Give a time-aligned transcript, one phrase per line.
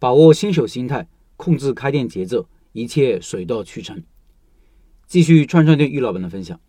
[0.00, 4.00] 把握新手心态，控制开店节奏，一切水到渠成。
[5.08, 6.60] 继续串串店玉老板的分享，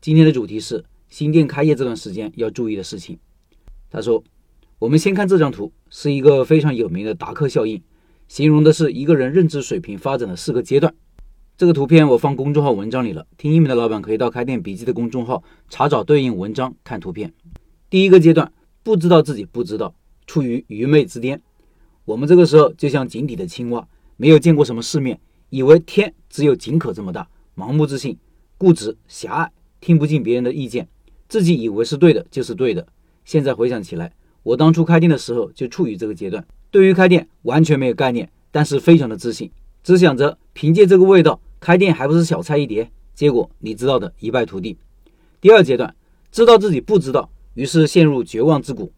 [0.00, 3.18] 今天的主题是新店开业这段时间要注意的事情。
[3.90, 4.24] 他说
[4.78, 7.82] ：“我们先看这张图，是一个非常有名的达克效应，
[8.28, 10.94] 形容的是一个人认知水平发展的四个阶段。
[11.58, 17.34] 这个图片我放公众号文章里了，听音频的老板可以到开店笔记的公众号查找对应文章看图片。
[17.90, 18.50] 第一个阶段，
[18.82, 19.94] 不知道自己不知道，
[20.26, 21.42] 处于愚昧之巅。
[22.04, 23.86] 我们这个时候就像井底的青蛙，
[24.16, 28.16] 没有见过什么世面，以为天只有井口这么大，盲目自信、
[28.58, 30.88] 固执、狭隘，听不进别人的意见，
[31.28, 32.86] 自己以为是对的就是对的。”
[33.24, 39.50] 现在回想起来，我当初开店的时候就处于这个阶段，对于开店完全没有概念，但是非常的自信，
[39.84, 42.90] 只想着凭借这个味道开店还不是小菜一碟。
[43.14, 44.78] 结果你知道的一败涂地。
[45.40, 45.94] 第二阶段，
[46.32, 48.90] 知道自己不知道，于是陷入绝望之谷。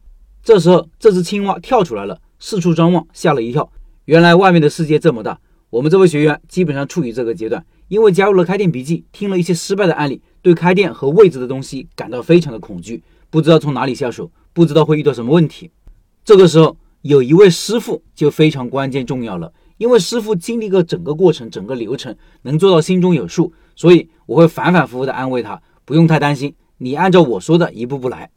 [0.44, 3.70] 这时候，这只青蛙跳出来了，四处张望，吓了一跳，
[4.06, 5.38] 原来外面的世界这么大。
[5.70, 13.00] 我们这位学员基本上处于这个阶段，因为加入了开店笔记，听了一些失败的案例，对开店和未知的东西感到非常的恐惧。
[13.30, 15.70] 不知道从哪里下手，不知道会遇到什么问题。
[16.24, 28.28] 这个时候，有一位师傅就非常关键重要了，因为师傅经历过整个过程、整个流程，能做到心中有数，所以我会反反复复的安慰他，不用太担心，你按照我说的一步步来。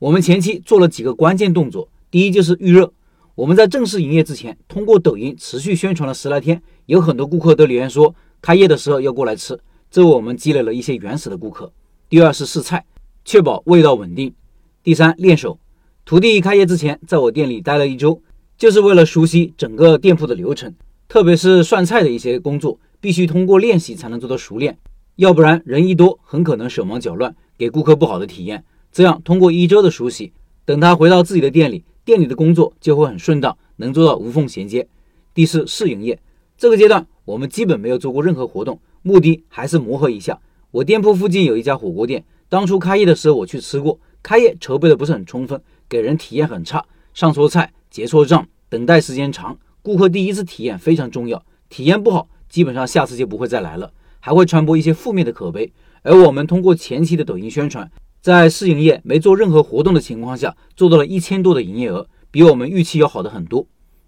[0.00, 2.92] 我们前期做了几个关键动作，第一就是预热。
[3.34, 9.58] 我们在正式营业之前，通过抖音持续宣传了十来天，有很多顾客都留言说开业的时候要过来吃，
[9.90, 11.72] 这为我们积累了一些原始的顾客。
[12.10, 12.84] 第二是试菜，
[13.24, 14.34] 确保味道稳定。
[14.82, 15.58] 第三，练手。
[16.04, 18.20] 徒弟开业之前，在我店里待了一周，
[18.58, 20.74] 就是为了熟悉整个店铺的流程，
[21.08, 24.76] 特别是涮菜的一些工作，必须通过练习才能做到熟练，
[25.16, 28.62] 要不然人一多，很可能手忙脚乱，给顾客不好的体验。
[28.92, 30.34] 这样，通过一周的熟悉，
[30.66, 34.88] 等他回到自己的店里，店里的工作就会很顺当，能做到无缝衔接。
[35.34, 36.18] 第四，试营业。
[36.58, 40.40] 这个阶段，我们基本没有做过任何活动，目的还是磨合一下。
[40.70, 43.98] 我店铺附近有一家火锅店，当初开业的时候我去吃过。
[44.22, 55.72] 开业筹备的不是很充分，给人体验很差，上错菜、结错账、等待时间长，顾客第一次体验非常重要，体验不好，基本上下次就不会再来了，还会传播一些负面的口碑。
[56.02, 57.90] 而我们通过前期的抖音宣传，
[58.22, 63.66] 在试营业没做任何活动的情况下，做到了一千多的营业额，比我们预期要好的很多。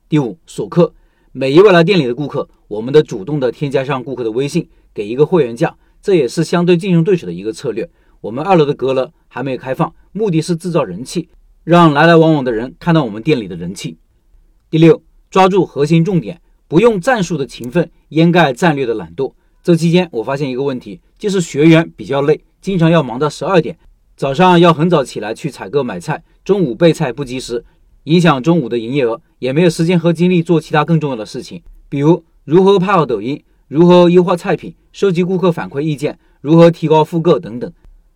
[0.09, 0.95] 第五，锁客，
[1.33, 7.91] 每一位来店里的顾客，我们的主动的添加上顾客的微信，给一个会员价，这也是相对竞争对手的一个策略。
[8.21, 11.29] 我们二楼的阁楼还没有开放，目的是制造人气，
[11.65, 13.99] 让来来往往的人看到我们店里的人气。
[14.71, 19.33] 第六，抓住核心重点，不用战术的勤奋掩盖战略的懒惰。
[19.65, 23.77] 这期间我发现一个问题，就是学员比较累，经常要忙到十二点，
[24.17, 27.65] 早上要很早起来去采购买菜，中午备菜不及时，
[28.05, 37.73] 影响中午的营业额，也没有时间和精力做其他更重要的事情，比如如何拍好抖音，如何优化菜品，收集顾客反馈意见，如何提高复购等等。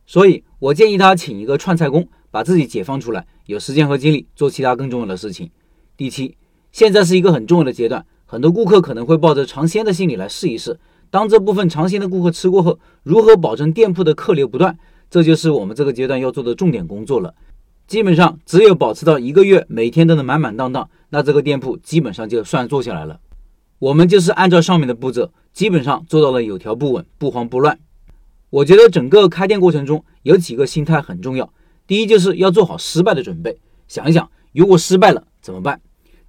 [0.06, 5.50] 所以我建议他请一个串菜工，把自己解放出来，有时间和精力做其他更重要的事情。
[5.96, 6.36] 第七，
[6.70, 10.78] 现在是一个很重要的阶段，很多顾客可能会抱着尝鲜的心理来试一试。
[11.10, 14.78] 当这部分尝鲜的顾客吃过后，如何保证店铺的客流不断，
[15.10, 17.34] 这就是我们这个阶段要做的重点工作了。
[17.86, 23.20] 基本上只有保持到一个月每天都能满满当当，那这个店铺基本上就算做下来了。
[23.78, 27.78] 我们就是按照上面的步骤，基本上做到了有条不紊、不慌不乱。
[28.50, 31.52] 我觉得整个开店过程中有几个心态很重要。
[31.86, 33.58] 第一，就是要做好失败的准备。
[33.86, 35.80] 想一想，如果失败了怎么办？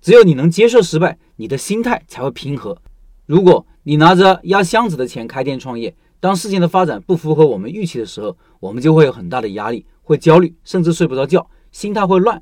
[0.01, 2.78] 只有你能接受失败，你的心态才会平和。
[3.25, 12.41] 如果你拿着压箱子的钱开店创业，当事情的发展不符合我们预期的时候，我们就会有很大的压力，会焦虑，甚至睡不着觉，心态会乱，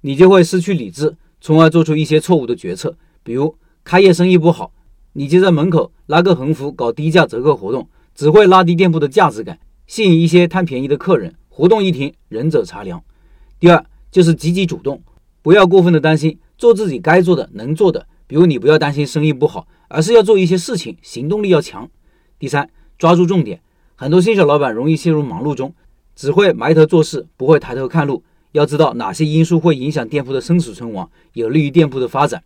[0.00, 2.96] 你就会失去理智，从而做出一些错误的决策。
[3.22, 4.72] 比如开业生意不好，
[5.12, 7.88] 你就在门口拉个横幅，搞低价折扣活动。
[8.12, 11.34] 只会拉低店铺的价值感，吸引一些贪便宜的客人。
[11.48, 13.02] 活动一停，仁者茶凉。
[13.58, 15.02] 第二就是积极主动，
[15.40, 18.06] 不要过分的担心，做自己该做的、能做的。
[18.26, 21.88] 比如你不要担心生意不好，而是要做一些事情，行动力要强。
[22.38, 22.68] 第三，
[23.00, 23.62] 抓住重点。
[23.96, 25.74] 很多新手老板容易陷入忙碌中，
[26.14, 28.22] 只会埋头做事，不会抬头看路。
[28.52, 32.42] 要知道哪些因素会影响店铺的生死存亡，有利于店铺的发展。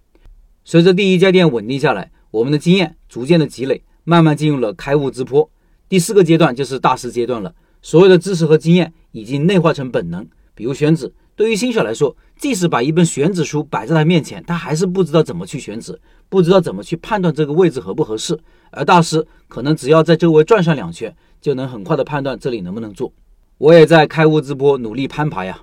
[0.64, 5.50] 随着第一家店稳定下来，我们的经验逐渐的积累，慢慢进入了开悟之坡。
[5.88, 7.52] 第四个阶段就是大师阶段了，
[7.82, 10.24] 所有的知识和经验已经内化成本能。
[10.54, 18.38] 比如选址，对于新手来说，即使把一本选址书摆在他面前，他还是不知道怎么去选址，不知道怎么去判断这个位置合不合适。
[18.70, 23.12] 而大师可能只要在周围转上两圈，就能很快的判断这里能不能做。
[23.58, 25.62] 我也在开悟直播努力攀爬呀。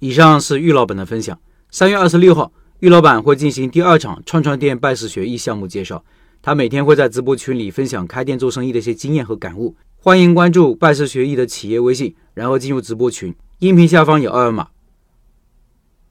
[0.00, 1.38] 以上是玉老板的分享。
[1.70, 6.04] 三月二十六号，玉老板会进行第二场串串店拜师学艺项目介绍，
[6.42, 9.74] 他每天会在直播群里分享开店做生意的一些经验和感悟。
[9.96, 14.68] 欢迎关注拜师学艺的企业微信，然后进入直播群，音频下方有二维码。